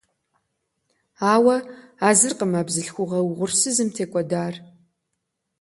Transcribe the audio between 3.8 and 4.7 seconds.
текӏуэдар.